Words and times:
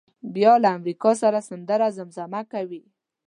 بیا 0.35 0.53
له 0.63 0.69
امریکا 0.77 1.09
سره 1.21 1.39
سندره 1.49 1.87
زمزمه 1.97 2.41
کوي. 2.51 2.83